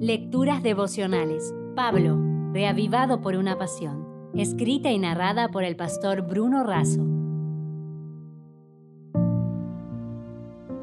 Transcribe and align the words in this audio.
Lecturas 0.00 0.62
devocionales. 0.62 1.54
Pablo, 1.74 2.18
reavivado 2.52 3.22
por 3.22 3.34
una 3.34 3.56
pasión. 3.56 4.30
Escrita 4.34 4.90
y 4.90 4.98
narrada 4.98 5.48
por 5.48 5.64
el 5.64 5.74
pastor 5.74 6.20
Bruno 6.20 6.64
Razo. 6.64 7.00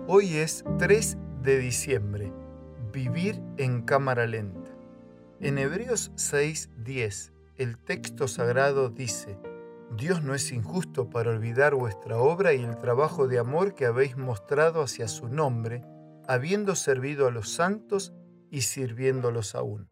Hoy 0.07 0.37
es 0.37 0.65
3 0.79 1.17
de 1.43 1.59
diciembre. 1.59 2.33
Vivir 2.91 3.39
en 3.57 3.83
cámara 3.83 4.25
lenta. 4.25 4.71
En 5.39 5.59
Hebreos 5.59 6.11
6:10, 6.15 7.33
el 7.57 7.77
texto 7.77 8.27
sagrado 8.27 8.89
dice, 8.89 9.37
Dios 9.95 10.23
no 10.23 10.33
es 10.33 10.51
injusto 10.51 11.11
para 11.11 11.29
olvidar 11.29 11.75
vuestra 11.75 12.17
obra 12.17 12.55
y 12.55 12.63
el 12.63 12.79
trabajo 12.79 13.27
de 13.27 13.37
amor 13.37 13.75
que 13.75 13.85
habéis 13.85 14.17
mostrado 14.17 14.81
hacia 14.81 15.07
su 15.07 15.27
nombre, 15.27 15.85
habiendo 16.27 16.73
servido 16.73 17.27
a 17.27 17.31
los 17.31 17.51
santos 17.51 18.11
y 18.53 18.61
sirviéndolos 18.61 19.55
aún. 19.55 19.89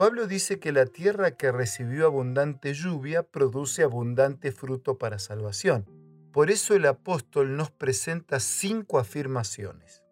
Pablo 0.00 0.26
dice 0.26 0.58
que 0.58 0.72
la 0.72 0.86
tierra 0.86 1.36
que 1.36 1.52
recibió 1.52 2.06
abundante 2.06 2.74
lluvia 2.74 3.22
produce 3.22 3.84
abundante 3.84 4.50
fruto 4.50 4.98
para 4.98 5.20
salvación. 5.20 5.86
Por 6.32 6.50
eso 6.50 6.74
el 6.74 6.86
apóstol 6.86 7.56
nos 7.56 7.70
presenta 7.70 8.40
cinco 8.40 8.98
afirmaciones. 8.98 10.02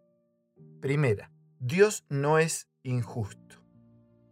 Primera, 0.80 1.32
Dios 1.58 2.04
no 2.08 2.38
es 2.38 2.68
injusto. 2.84 3.56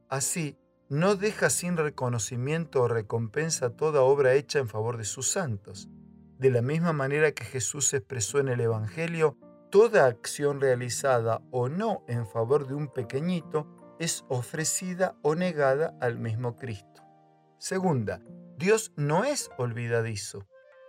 Así, 0.08 0.56
no 0.88 1.16
deja 1.16 1.50
sin 1.50 1.76
reconocimiento 1.76 2.82
o 2.82 2.88
recompensa 2.88 3.70
toda 3.70 4.02
obra 4.02 4.34
hecha 4.34 4.60
en 4.60 4.68
favor 4.68 4.96
de 4.96 5.04
sus 5.04 5.28
santos. 5.28 5.88
De 6.38 6.50
la 6.50 6.62
misma 6.62 6.92
manera 6.92 7.32
que 7.32 7.44
Jesús 7.44 7.92
expresó 7.94 8.38
en 8.38 8.48
el 8.48 8.60
Evangelio, 8.60 9.36
toda 9.70 10.06
acción 10.06 10.60
realizada 10.60 11.40
o 11.50 11.68
no 11.68 12.04
en 12.08 12.26
favor 12.26 12.66
de 12.66 12.74
un 12.74 12.88
pequeñito 12.88 13.68
es 13.98 14.24
ofrecida 14.28 15.16
o 15.22 15.34
negada 15.34 15.96
al 16.00 16.18
mismo 16.18 16.56
Cristo. 16.56 17.02
Segunda, 17.58 18.20
Dios 18.56 18.92
no 18.96 19.24
es 19.24 19.50
olvidadizo. 19.58 20.46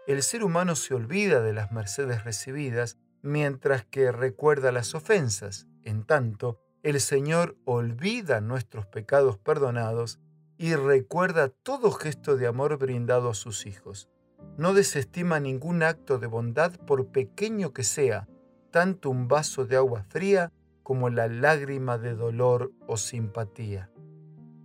El 0.07 0.23
ser 0.23 0.43
humano 0.43 0.75
se 0.75 0.93
olvida 0.93 1.41
de 1.41 1.53
las 1.53 1.71
mercedes 1.71 2.23
recibidas 2.23 2.97
mientras 3.21 3.85
que 3.85 4.11
recuerda 4.11 4.71
las 4.71 4.95
ofensas. 4.95 5.67
En 5.83 6.03
tanto, 6.03 6.59
el 6.83 6.99
Señor 6.99 7.57
olvida 7.65 8.41
nuestros 8.41 8.87
pecados 8.87 9.37
perdonados 9.37 10.19
y 10.57 10.75
recuerda 10.75 11.49
todo 11.49 11.91
gesto 11.91 12.35
de 12.35 12.47
amor 12.47 12.77
brindado 12.77 13.29
a 13.29 13.35
sus 13.35 13.65
hijos. 13.65 14.09
No 14.57 14.73
desestima 14.73 15.39
ningún 15.39 15.83
acto 15.83 16.17
de 16.17 16.27
bondad 16.27 16.73
por 16.87 17.11
pequeño 17.11 17.73
que 17.73 17.83
sea, 17.83 18.27
tanto 18.71 19.09
un 19.09 19.27
vaso 19.27 19.65
de 19.65 19.75
agua 19.75 20.03
fría 20.03 20.51
como 20.83 21.09
la 21.09 21.27
lágrima 21.27 21.97
de 21.97 22.15
dolor 22.15 22.71
o 22.87 22.97
simpatía. 22.97 23.91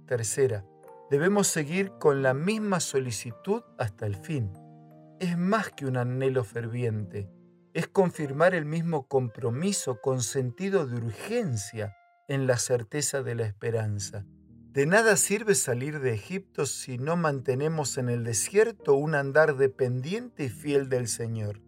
Tercera, 0.07 0.65
debemos 1.11 1.49
seguir 1.49 1.93
con 1.99 2.23
la 2.23 2.35
misma 2.35 2.81
solicitud 2.81 3.63
hasta 3.79 4.07
el 4.07 4.17
fin. 4.17 4.53
Es 5.21 5.37
más 5.37 5.71
que 5.71 5.87
un 5.87 5.97
anhelo 5.97 6.45
ferviente, 6.45 7.29
es 7.75 7.89
confirmar 7.89 8.55
el 8.55 8.65
mismo 8.65 9.07
compromiso 9.07 10.01
con 10.01 10.23
sentido 10.23 10.87
de 10.87 10.97
urgencia 10.97 11.95
en 12.29 12.47
la 12.47 12.57
certeza 12.57 13.23
de 13.23 13.35
la 13.35 13.45
esperanza. 13.45 14.25
De 14.73 14.87
nada 14.87 15.17
sirve 15.17 15.55
salir 15.55 16.01
de 16.01 16.13
Egipto 16.13 16.67
si 16.67 16.99
no 16.99 17.17
mantenemos 17.17 17.99
en 17.99 18.09
el 18.09 18.25
desierto 18.25 18.95
un 18.95 19.15
andar 19.15 19.57
dependiente 19.57 20.45
y 20.45 20.49
fiel 20.49 20.89
del 20.89 21.09
Señor. 21.09 21.63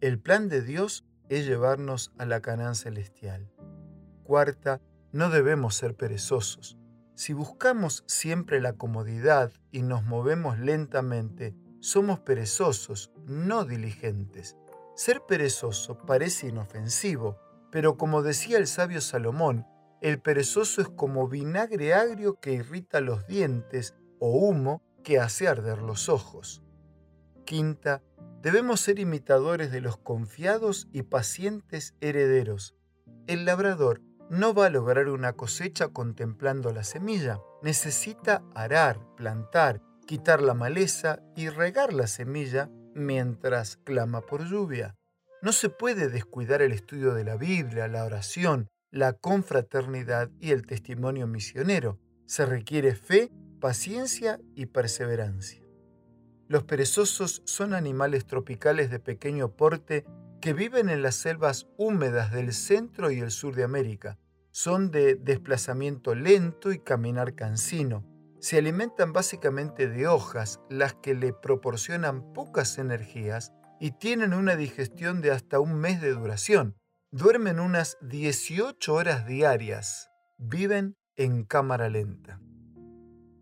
El 0.00 0.18
plan 0.18 0.48
de 0.48 0.62
Dios 0.62 1.06
es 1.28 1.46
llevarnos 1.46 2.12
a 2.18 2.26
la 2.26 2.40
Canaán 2.40 2.74
celestial. 2.74 3.50
Cuarta, 4.24 4.80
no 5.12 5.30
debemos 5.30 5.76
ser 5.76 5.94
perezosos. 5.94 6.78
Si 7.14 7.32
buscamos 7.32 8.04
siempre 8.06 8.60
la 8.60 8.74
comodidad 8.74 9.52
y 9.70 9.82
nos 9.82 10.04
movemos 10.04 10.58
lentamente, 10.58 11.56
somos 11.80 12.20
perezosos, 12.20 13.12
no 13.26 13.64
diligentes. 13.64 14.56
Ser 14.94 15.22
perezoso 15.26 15.98
parece 15.98 16.48
inofensivo, 16.48 17.38
pero 17.70 17.96
como 17.96 18.22
decía 18.22 18.58
el 18.58 18.66
sabio 18.66 19.00
Salomón, 19.00 19.66
el 20.02 20.20
perezoso 20.20 20.82
es 20.82 20.88
como 20.88 21.28
vinagre 21.28 21.94
agrio 21.94 22.38
que 22.40 22.52
irrita 22.52 23.00
los 23.00 23.26
dientes 23.26 23.94
o 24.18 24.30
humo 24.30 24.82
que 25.02 25.18
hace 25.18 25.48
arder 25.48 25.78
los 25.82 26.08
ojos. 26.08 26.62
Quinta, 27.44 28.02
debemos 28.46 28.80
ser 28.80 29.00
imitadores 29.00 29.72
de 29.72 29.80
los 29.80 29.96
confiados 29.96 30.86
y 30.92 31.02
pacientes 31.02 31.96
herederos. 32.00 32.76
El 33.26 33.44
labrador 33.44 34.02
no 34.30 34.54
va 34.54 34.66
a 34.66 34.70
lograr 34.70 35.08
una 35.08 35.32
cosecha 35.32 35.88
contemplando 35.88 36.70
la 36.70 36.84
semilla. 36.84 37.40
Necesita 37.64 38.44
arar, 38.54 39.00
plantar, 39.16 39.82
quitar 40.06 40.42
la 40.42 40.54
maleza 40.54 41.24
y 41.34 41.48
regar 41.48 41.92
la 41.92 42.06
semilla 42.06 42.70
mientras 42.94 43.78
clama 43.78 44.20
por 44.20 44.44
lluvia. 44.44 44.94
No 45.42 45.50
se 45.50 45.68
puede 45.68 46.08
descuidar 46.08 46.62
el 46.62 46.70
estudio 46.70 47.14
de 47.14 47.24
la 47.24 47.36
Biblia, 47.36 47.88
la 47.88 48.04
oración, 48.04 48.68
la 48.92 49.14
confraternidad 49.14 50.30
y 50.38 50.52
el 50.52 50.66
testimonio 50.66 51.26
misionero. 51.26 51.98
Se 52.26 52.46
requiere 52.46 52.94
fe, 52.94 53.32
paciencia 53.60 54.38
y 54.54 54.66
perseverancia. 54.66 55.65
Los 56.48 56.64
perezosos 56.64 57.42
son 57.44 57.74
animales 57.74 58.26
tropicales 58.26 58.90
de 58.90 58.98
pequeño 59.00 59.56
porte 59.56 60.04
que 60.40 60.52
viven 60.52 60.88
en 60.88 61.02
las 61.02 61.16
selvas 61.16 61.66
húmedas 61.76 62.30
del 62.32 62.52
centro 62.52 63.10
y 63.10 63.20
el 63.20 63.30
sur 63.30 63.54
de 63.54 63.64
América. 63.64 64.18
Son 64.50 64.90
de 64.90 65.16
desplazamiento 65.16 66.14
lento 66.14 66.72
y 66.72 66.78
caminar 66.78 67.34
cansino. 67.34 68.04
Se 68.38 68.58
alimentan 68.58 69.12
básicamente 69.12 69.88
de 69.88 70.06
hojas, 70.06 70.60
las 70.70 70.94
que 70.94 71.14
le 71.14 71.32
proporcionan 71.32 72.32
pocas 72.32 72.78
energías 72.78 73.52
y 73.80 73.92
tienen 73.92 74.34
una 74.34 74.56
digestión 74.56 75.20
de 75.20 75.32
hasta 75.32 75.58
un 75.58 75.74
mes 75.74 76.00
de 76.00 76.12
duración 76.12 76.76
duermen 77.16 77.60
unas 77.60 77.96
18 78.02 78.92
horas 78.92 79.26
diarias, 79.26 80.10
viven 80.38 80.96
en 81.16 81.44
cámara 81.44 81.88
lenta. 81.88 82.40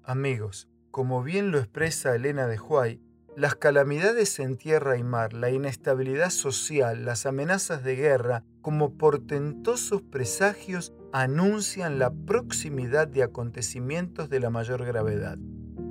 Amigos, 0.05 0.69
como 0.95 1.25
bien 1.25 1.51
lo 1.51 1.59
expresa 1.59 2.15
Elena 2.15 2.47
de 2.47 2.57
Huay, 2.57 3.01
las 3.37 3.57
calamidades 3.57 4.39
en 4.39 4.57
tierra 4.57 4.97
y 4.97 5.03
mar, 5.03 5.33
la 5.33 5.51
inestabilidad 5.51 6.31
social, 6.31 7.05
las 7.05 7.27
amenazas 7.27 7.83
de 7.83 7.97
guerra, 7.97 8.45
como 8.63 8.97
portentosos 8.97 10.03
presagios, 10.03 10.95
anuncian 11.13 11.99
la 11.99 12.13
proximidad 12.13 13.09
de 13.09 13.25
acontecimientos 13.25 14.31
de 14.31 14.39
la 14.39 14.51
mayor 14.51 14.85
gravedad. 14.85 15.37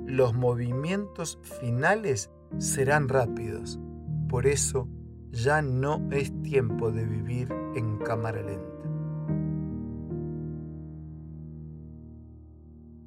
Los 0.06 0.32
movimientos 0.32 1.38
finales 1.60 2.30
serán 2.56 3.10
rápidos. 3.10 3.78
Por 4.30 4.46
eso, 4.46 4.88
ya 5.30 5.60
no 5.60 6.00
es 6.12 6.32
tiempo 6.40 6.92
de 6.92 7.04
vivir 7.04 7.52
en 7.74 7.98
cámara 7.98 8.40
lenta. 8.40 8.73